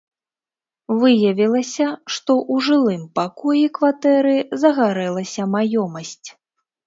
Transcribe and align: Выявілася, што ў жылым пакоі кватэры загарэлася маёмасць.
Выявілася, 1.01 1.87
што 2.13 2.31
ў 2.37 2.55
жылым 2.69 3.03
пакоі 3.19 3.65
кватэры 3.79 4.35
загарэлася 4.65 5.47
маёмасць. 5.57 6.29